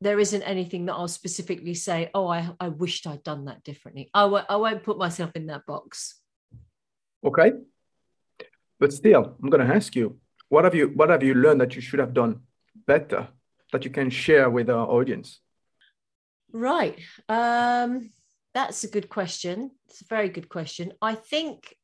[0.00, 4.10] there isn't anything that i'll specifically say oh i i wished i'd done that differently
[4.14, 6.16] i w- I won't put myself in that box
[7.22, 7.52] Okay.
[8.78, 11.74] But still, I'm going to ask you, what have you what have you learned that
[11.76, 12.40] you should have done
[12.86, 13.28] better
[13.72, 15.38] that you can share with our audience?
[16.50, 16.98] Right.
[17.28, 18.10] Um,
[18.54, 19.70] that's a good question.
[19.88, 20.92] It's a very good question.
[21.00, 21.74] I think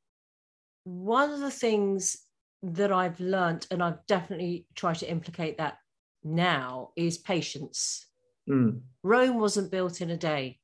[0.85, 2.17] one of the things
[2.63, 5.79] that I've learned, and I've definitely tried to implicate that
[6.25, 8.07] now, is patience.
[8.49, 8.81] Mm.
[9.03, 10.59] Rome wasn't built in a day.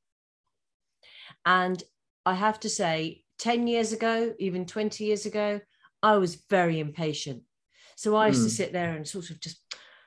[1.45, 1.81] And
[2.25, 5.59] I have to say, 10 years ago, even 20 years ago,
[6.01, 7.43] I was very impatient.
[7.95, 8.57] So I used to Mm.
[8.57, 9.59] sit there and sort of just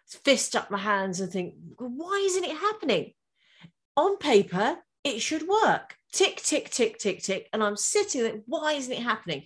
[0.07, 3.13] fist up my hands and think, why isn't it happening?
[3.97, 5.97] On paper, it should work.
[6.12, 7.49] Tick, tick, tick, tick, tick.
[7.53, 9.45] And I'm sitting there, why isn't it happening?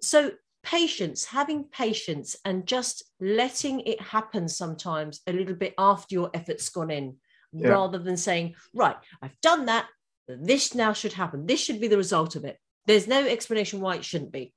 [0.00, 6.30] So patience, having patience and just letting it happen sometimes a little bit after your
[6.34, 7.16] effort's gone in,
[7.52, 7.68] Yeah.
[7.68, 9.88] rather than saying, right, I've done that.
[10.28, 11.46] This now should happen.
[11.46, 12.58] This should be the result of it.
[12.86, 14.52] There's no explanation why it shouldn't be.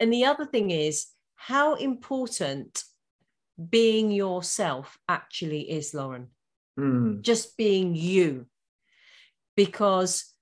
[0.00, 2.82] And the other thing is how important
[3.70, 6.28] being yourself actually is, Lauren
[6.78, 7.22] Mm.
[7.22, 8.46] just being you.
[9.56, 10.34] Because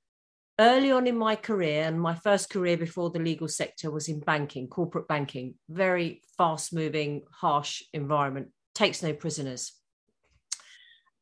[0.59, 4.21] early on in my career, and my first career before the legal sector was in
[4.21, 9.73] banking, corporate banking, very fast moving, harsh environment, takes no prisoners.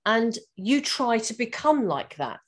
[0.07, 2.40] And you try to become like that.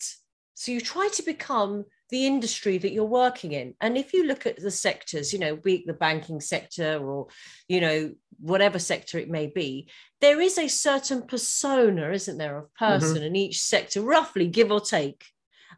[0.54, 3.74] So you try to become the industry that you're working in.
[3.80, 7.28] And if you look at the sectors, you know, be it the banking sector or,
[7.68, 9.88] you know, whatever sector it may be,
[10.20, 13.00] there is a certain persona, isn't there, of mm-hmm.
[13.00, 15.24] person in each sector, roughly give or take,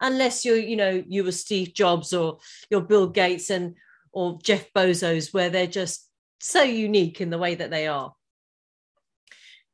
[0.01, 2.39] unless you're, you know, you were Steve Jobs or
[2.71, 3.75] you're Bill Gates and
[4.13, 6.09] or Jeff Bezos, where they're just
[6.41, 8.15] so unique in the way that they are.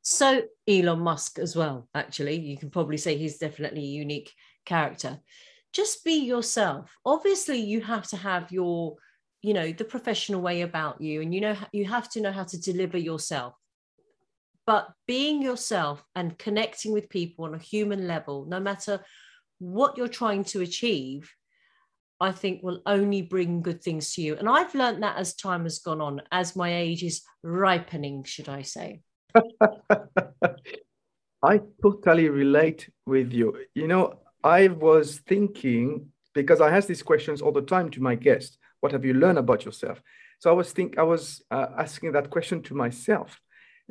[0.01, 4.31] So Elon Musk as well, actually, you can probably say he's definitely a unique
[4.65, 5.19] character.
[5.73, 6.97] just be yourself.
[7.05, 8.97] Obviously, you have to have your,
[9.41, 12.43] you know, the professional way about you, and you know, you have to know how
[12.43, 13.53] to deliver yourself.
[14.67, 19.03] But being yourself and connecting with people on a human level, no matter
[19.61, 21.31] what you're trying to achieve,
[22.19, 24.35] I think will only bring good things to you.
[24.35, 28.49] And I've learned that as time has gone on, as my age is ripening, should
[28.49, 29.01] I say.
[31.43, 33.55] I totally relate with you.
[33.75, 38.15] You know, I was thinking because I ask these questions all the time to my
[38.15, 38.57] guests.
[38.79, 40.01] What have you learned about yourself?
[40.39, 43.39] So I was think I was uh, asking that question to myself,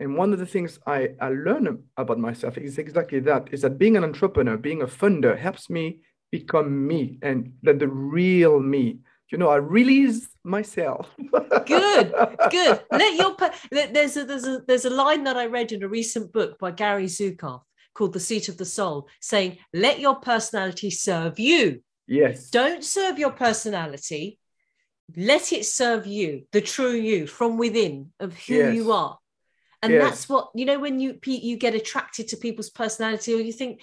[0.01, 3.79] and one of the things I, I learned about myself is exactly that: is that
[3.79, 6.01] being an entrepreneur, being a funder, helps me
[6.33, 8.99] become me and then the real me.
[9.31, 11.15] You know, I release myself.
[11.67, 12.13] good,
[12.51, 12.81] good.
[12.91, 13.37] Let your
[13.71, 16.73] there's a there's a there's a line that I read in a recent book by
[16.73, 17.61] Gary Zukav
[17.95, 21.83] called The Seat of the Soul, saying, let your personality serve you.
[22.07, 22.51] Yes.
[22.51, 24.39] Don't serve your personality.
[25.17, 28.75] Let it serve you, the true you from within of who yes.
[28.75, 29.19] you are.
[29.83, 30.03] And yes.
[30.03, 33.83] that's what, you know, when you you get attracted to people's personality or you think,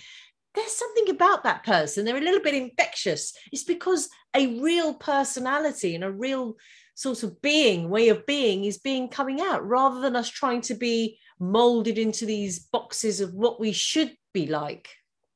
[0.53, 2.05] there's something about that person.
[2.05, 3.33] They're a little bit infectious.
[3.51, 6.57] It's because a real personality and a real
[6.95, 10.73] sort of being, way of being is being coming out rather than us trying to
[10.73, 14.89] be molded into these boxes of what we should be like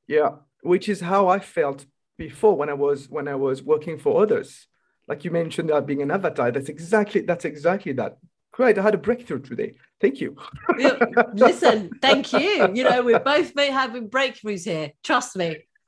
[0.07, 0.31] yeah
[0.63, 1.85] which is how i felt
[2.17, 4.67] before when i was when i was working for others
[5.07, 8.17] like you mentioned that being an avatar that's exactly that's exactly that
[8.51, 10.35] great i had a breakthrough today thank you
[11.33, 15.57] listen thank you you know we're both been having breakthroughs here trust me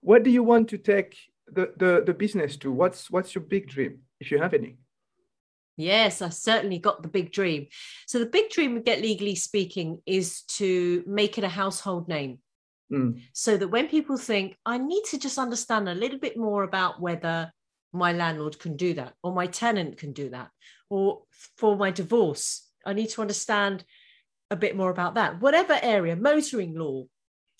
[0.00, 3.68] what do you want to take the, the the business to what's what's your big
[3.68, 4.76] dream if you have any
[5.76, 7.66] Yes, I certainly got the big dream.
[8.06, 12.38] So the big dream with Get Legally Speaking is to make it a household name.
[12.90, 13.20] Mm.
[13.32, 17.00] So that when people think, I need to just understand a little bit more about
[17.00, 17.52] whether
[17.92, 20.50] my landlord can do that, or my tenant can do that,
[20.88, 21.22] or
[21.56, 23.84] for my divorce, I need to understand
[24.50, 25.40] a bit more about that.
[25.40, 27.04] Whatever area, motoring law,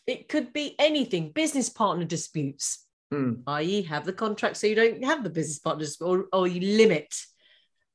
[0.06, 3.42] it could be anything, business partner disputes, mm.
[3.46, 7.12] i.e., have the contract so you don't have the business partners, or, or you limit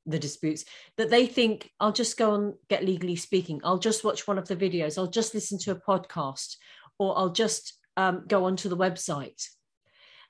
[0.06, 0.64] the disputes
[0.96, 3.60] that they think I'll just go and get legally speaking.
[3.64, 4.98] I'll just watch one of the videos.
[4.98, 6.56] I'll just listen to a podcast
[6.98, 9.42] or I'll just um, go onto the website.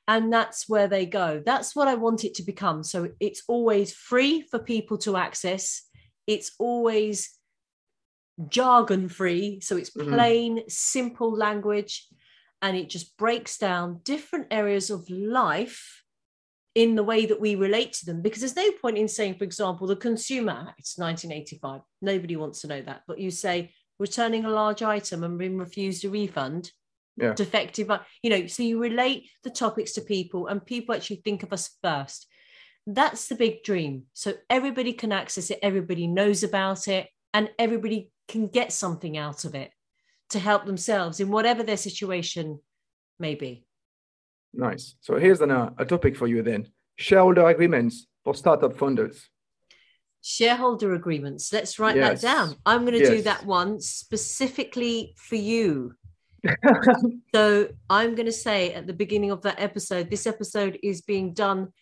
[0.09, 1.43] And that's where they go.
[1.45, 2.83] That's what I want it to become.
[2.83, 5.83] So it's always free for people to access.
[6.27, 7.31] It's always
[8.49, 9.61] jargon free.
[9.61, 10.13] So it's mm-hmm.
[10.13, 10.69] plain, mm-hmm.
[10.69, 12.09] simple language.
[12.61, 16.03] And it just breaks down different areas of life
[16.75, 19.45] in the way that we relate to them because there's no point in saying for
[19.45, 24.51] example the consumer act 1985 nobody wants to know that but you say returning a
[24.51, 26.71] large item and being refused a refund
[27.23, 27.35] yeah.
[27.35, 27.91] defective
[28.23, 31.77] you know so you relate the topics to people and people actually think of us
[31.83, 32.27] first
[32.87, 38.11] that's the big dream so everybody can access it everybody knows about it and everybody
[38.29, 39.71] can get something out of it
[40.31, 42.59] to help themselves in whatever their situation
[43.19, 43.65] may be
[44.55, 44.97] Nice.
[45.01, 49.25] So here's an, uh, a topic for you then shareholder agreements for startup funders.
[50.23, 51.53] Shareholder agreements.
[51.53, 52.21] Let's write yes.
[52.21, 52.57] that down.
[52.65, 53.09] I'm going to yes.
[53.09, 55.95] do that one specifically for you.
[57.35, 61.33] so I'm going to say at the beginning of that episode, this episode is being
[61.33, 61.73] done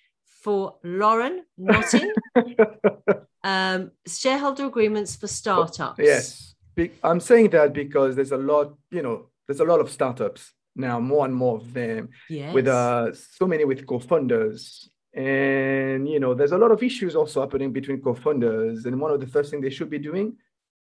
[0.42, 2.12] for Lauren Notting.
[3.44, 5.99] um, shareholder agreements for startups.
[5.99, 6.55] Yes.
[7.05, 11.01] I'm saying that because there's a lot, you know, there's a lot of startups now,
[11.01, 12.55] more and more of them, yes.
[12.55, 14.88] with uh, so many with co-founders.
[15.12, 18.87] And you know, there's a lot of issues also happening between co-founders.
[18.87, 20.37] And one of the first things they should be doing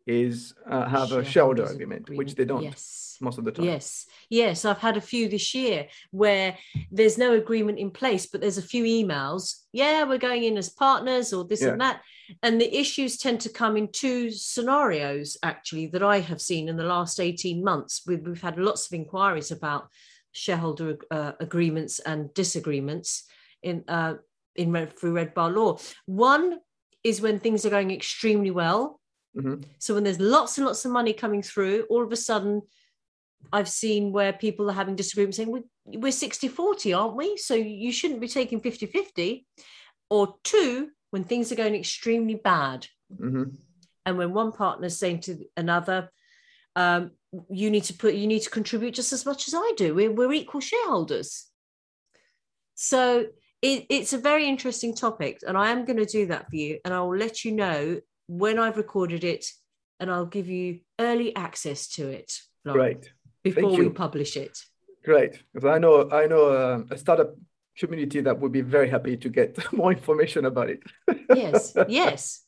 [0.08, 3.18] is uh, have a shareholder agreement, agreement, which they don't yes.
[3.20, 3.66] most of the time.
[3.66, 6.58] Yes, yes, I've had a few this year where
[6.92, 9.64] there's no agreement in place, but there's a few emails.
[9.74, 11.70] Yeah, we're going in as partners or this yeah.
[11.70, 12.02] and that.
[12.42, 16.78] And the issues tend to come in two scenarios, actually, that I have seen in
[16.78, 18.02] the last 18 months.
[18.08, 19.90] We've, we've had lots of inquiries about
[20.32, 23.24] shareholder uh, agreements and disagreements
[23.64, 24.16] in uh,
[24.56, 25.78] in through Red Bar Law.
[26.06, 26.60] One
[27.04, 29.00] is when things are going extremely well
[29.36, 29.64] Mm-hmm.
[29.80, 32.62] So when there's lots and lots of money coming through, all of a sudden,
[33.52, 37.38] I've seen where people are having disagreements saying, we're 60 40, aren't we?
[37.38, 39.46] So you shouldn't be taking 50 50.
[40.10, 42.88] Or two, when things are going extremely bad.
[43.14, 43.56] Mm-hmm.
[44.06, 46.10] And when one partner is saying to another,
[46.76, 47.12] um,
[47.50, 49.94] you need to put, you need to contribute just as much as I do.
[49.94, 51.48] We're, we're equal shareholders.
[52.76, 53.26] So
[53.62, 56.80] it, it's a very interesting topic, and I am going to do that for you,
[56.86, 59.46] and I will let you know when I've recorded it,
[60.00, 62.40] and I'll give you early access to it.
[62.66, 63.02] Lauren,
[63.44, 64.58] Before we publish it.
[65.04, 67.34] Great, because I know I know uh, a startup
[67.78, 70.84] community that would be very happy to get more information about it.
[71.34, 72.44] yes, yes.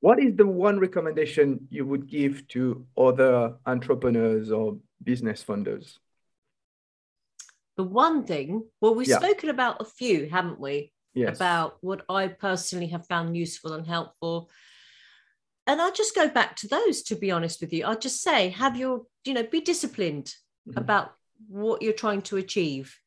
[0.00, 5.96] What is the one recommendation you would give to other entrepreneurs or business funders?
[7.76, 9.18] The one thing, well, we've Yeah.
[9.18, 10.92] spoken about a few, haven't we?
[11.14, 11.36] Yes.
[11.36, 14.50] About what I personally have found useful and helpful.
[15.68, 17.84] And I'll just go back to those, to be honest with you.
[17.84, 20.34] I'll just say, have your, you know, be disciplined
[20.66, 20.78] Mhm.
[20.78, 21.14] about
[21.46, 22.98] what you're trying to achieve.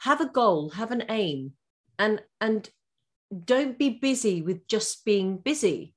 [0.00, 1.54] Have a goal, have an aim,
[1.98, 2.68] and and
[3.44, 5.94] don't be busy with just being busy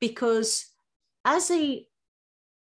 [0.00, 0.66] because
[1.24, 1.86] as a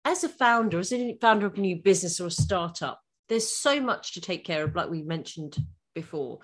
[0.03, 3.79] as a founder as a founder of a new business or a startup there's so
[3.79, 5.57] much to take care of like we mentioned
[5.93, 6.39] before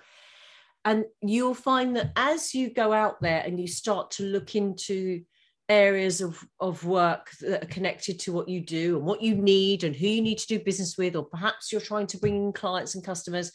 [0.84, 5.22] and you'll find that as you go out there and you start to look into
[5.68, 9.84] areas of, of work that are connected to what you do and what you need
[9.84, 12.52] and who you need to do business with or perhaps you're trying to bring in
[12.52, 13.50] clients and customers.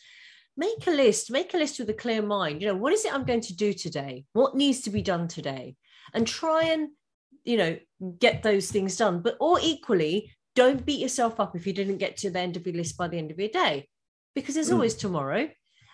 [0.57, 2.61] Make a list make a list with a clear mind.
[2.61, 4.25] You know what is it i'm going to do today?
[4.33, 5.75] What needs to be done today?
[6.13, 6.89] And try and
[7.45, 7.77] you know
[8.17, 9.21] get those things done.
[9.21, 12.65] But or equally don't beat yourself up if you didn't get to the end of
[12.65, 13.87] your list by the end of your day
[14.35, 14.73] because there's Mm.
[14.73, 15.49] always tomorrow.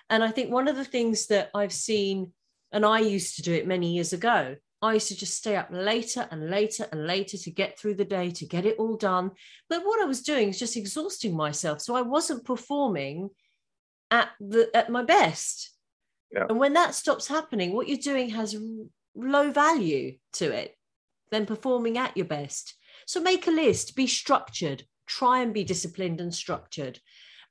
[0.09, 2.32] And i think one of the things that i've seen
[2.72, 5.69] and i used to do it many years ago i used to just stay up
[5.71, 9.32] later and later and later to get through the day to get it all done.
[9.69, 13.30] But what i was doing is just exhausting myself so i wasn't performing
[14.11, 15.71] at the at my best.
[16.32, 16.45] Yeah.
[16.49, 18.57] and when that stops happening what you're doing has
[19.15, 20.76] low value to it
[21.32, 22.76] than performing at your best.
[23.07, 26.99] So make a list be structured try and be disciplined and structured.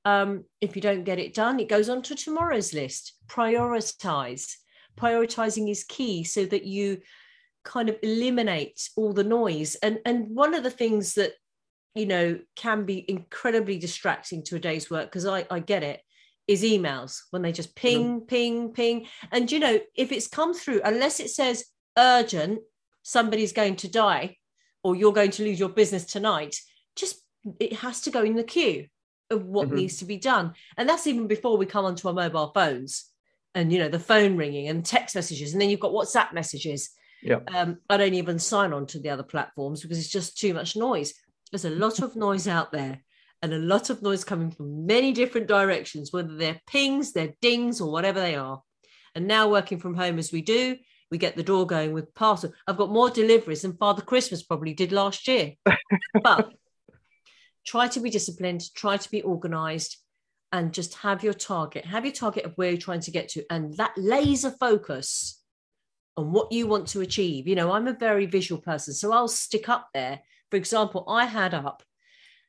[0.05, 3.15] Um, if you don't get it done it goes on to tomorrow's list.
[3.27, 4.55] Prioritize
[4.97, 7.01] prioritizing is key so that you
[7.65, 9.75] kind of eliminate all the noise.
[9.77, 11.33] And and one of the things that
[11.95, 16.01] you know can be incredibly distracting to a day's work because I, I get it
[16.47, 19.07] is emails when they just ping ping ping.
[19.33, 21.65] And you know if it's come through unless it says
[21.97, 22.61] urgent
[23.03, 24.37] somebody's going to die
[24.83, 26.57] or you're going to lose your business tonight
[26.97, 27.23] just
[27.61, 28.87] it has to go in the queue
[29.31, 29.75] of what Mhm.
[29.75, 30.55] needs to be done.
[30.77, 33.11] And that's even before we come onto our mobile phones
[33.55, 36.91] and you know the phone ringing and text messages and then you've got whatsapp messages.
[37.23, 37.39] Yeah.
[37.55, 40.77] um, i don't even sign on to the other platforms because it's just too much
[40.77, 41.15] noise.
[41.51, 43.03] There's a lot of noise out there
[43.41, 47.81] and a lot of noise coming from many different directions whether they're pings they're dings
[47.81, 48.63] or whatever they are.
[49.15, 50.77] And now working from home as we do
[51.11, 52.53] we get the door going with parcel.
[52.67, 55.53] I've got more deliveries than father christmas probably did last year.
[56.23, 56.53] But
[57.65, 59.97] try to be disciplined try to be organized
[60.55, 63.45] and just have your target have your target of where you're trying to get to
[63.51, 65.43] and that laser focus
[66.17, 69.27] on what you want to achieve you know i'm a very visual person so i'll
[69.27, 71.83] stick up there for example i had up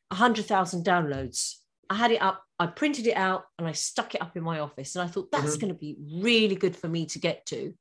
[0.09, 1.55] 100000 downloads
[1.89, 4.59] i had it up i printed it out and i stuck it up in my
[4.59, 5.61] office and i thought that's Mhm.
[5.61, 7.73] going to be really good for me to get to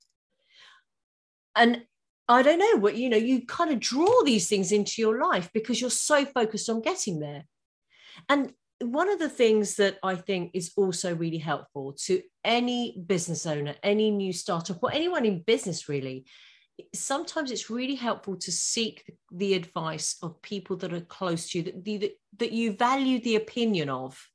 [1.54, 1.84] and
[2.26, 5.50] I don't know what you know, you kind of draw these things into your life
[5.52, 7.44] because you're so focused on getting there.
[8.30, 8.54] And
[8.93, 13.74] one of the things that I think is also really helpful to any business owner,
[13.82, 16.26] any new startup, or anyone in business really,
[16.95, 21.64] sometimes it's really helpful to seek the advice of people that are close to you,
[21.64, 24.28] that, that, that you value the opinion of.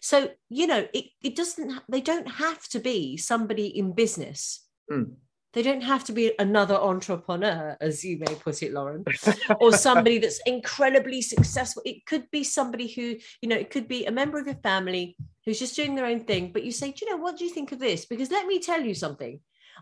[0.00, 4.66] So, you know, it, it doesn't, they don't have to be somebody in business.
[4.90, 5.14] Mm.
[5.58, 9.04] They don't have to be another entrepreneur, as you may put it, Lauren,
[9.60, 11.82] or somebody that's incredibly successful.
[11.84, 15.16] It could be somebody who, you know, it could be a member of your family
[15.44, 16.52] who's just doing their own thing.
[16.52, 18.06] But you say, do you know, what do you think of this?
[18.06, 19.40] Because let me tell you something.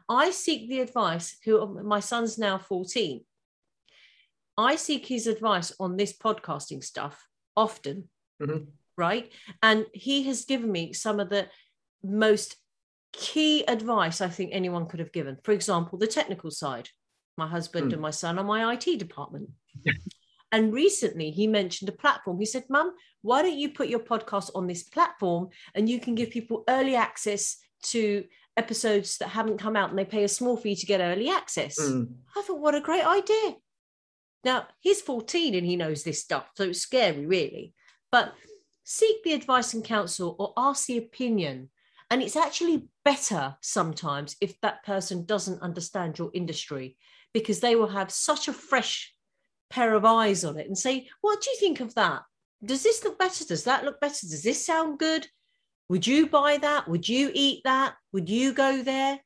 [0.09, 3.23] I seek the advice, who my son's now 14.
[4.57, 8.09] I seek his advice on this podcasting stuff often,
[8.41, 8.69] Mhm.
[8.97, 9.31] right?
[9.63, 11.51] And he has given me some of the
[12.03, 12.57] most
[13.13, 15.39] key advice I think anyone could have given.
[15.43, 16.89] For example, the technical side.
[17.37, 17.95] My husband Mm.
[17.95, 19.51] and my son are my IT department.
[20.53, 22.39] and recently he mentioned a platform.
[22.39, 22.93] He said, Mum,
[23.23, 26.95] why don't you put your podcast on this platform and you can give people early
[26.95, 28.25] access to
[28.57, 31.79] episodes that haven't come out and they pay a small fee to get early access?
[31.79, 32.15] Mm.
[32.37, 33.57] I thought, what a great idea.
[34.45, 37.75] Now, he's 14 and he knows this stuff, so it's scary, really.
[38.13, 38.33] But
[38.85, 41.69] seek the advice and counsel or ask the opinion.
[42.11, 46.97] And it's actually better sometimes if that person doesn't understand your industry
[47.33, 49.13] because they will have such a fresh
[49.71, 52.23] pair of eyes on it and say, What do you think of that?
[52.65, 53.45] Does this look better?
[53.45, 54.27] Does that look better?
[54.27, 55.27] Does this sound good?
[55.89, 56.89] Would you buy that?
[56.89, 57.95] Would you eat that?
[58.13, 59.21] Would you go there?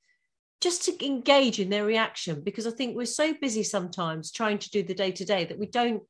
[0.61, 4.71] Just to engage in their reaction because I think we're so busy sometimes trying to
[4.71, 6.03] do the day to day that we don't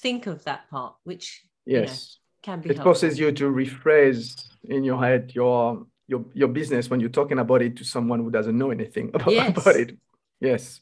[0.00, 2.18] think of that part, which you know, Yes.
[2.42, 2.92] Can be it helpful.
[2.94, 7.62] forces you to rephrase in your head your your your business when you're talking about
[7.62, 9.50] it to someone who doesn't know anything about, Yes.
[9.56, 9.96] about it.
[10.40, 10.80] Yes.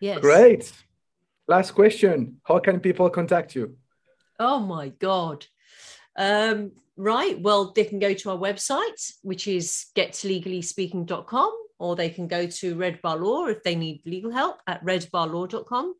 [0.00, 0.20] Yes.
[0.20, 0.72] Great.
[1.48, 2.40] Last question.
[2.44, 3.76] How can people contact you?
[4.38, 5.46] Oh my God.
[6.16, 7.40] Um, right.
[7.40, 12.74] Well, they can go to our website, which is getlegallyspeaking.com, or they can go to
[12.74, 15.94] Red Bar Law if they need legal help at redbarlaw.com.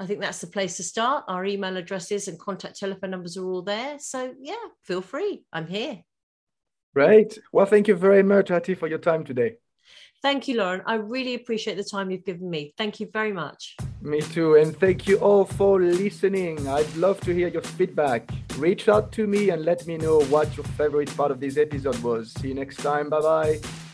[0.00, 1.24] I think that's the place to start.
[1.28, 3.98] Our email addresses and contact telephone numbers are all there.
[3.98, 5.44] So, yeah, feel free.
[5.52, 5.98] I'm here.
[6.94, 7.38] Great.
[7.52, 9.56] Well, thank you very much, Hatti, for your time today.
[10.22, 10.82] Thank you, Lauren.
[10.86, 12.72] I really appreciate the time you've given me.
[12.78, 13.76] Thank you very much.
[14.00, 14.56] Me too.
[14.56, 16.66] And thank you all for listening.
[16.66, 18.30] I'd love to hear your feedback.
[18.56, 21.98] Reach out to me and let me know what your favorite part of this episode
[21.98, 22.32] was.
[22.32, 23.10] See you next time.
[23.10, 23.89] Bye bye.